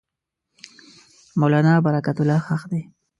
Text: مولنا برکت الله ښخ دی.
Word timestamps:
مولنا 1.39 1.73
برکت 1.85 2.17
الله 2.21 2.39
ښخ 2.47 2.61
دی. 2.71 2.81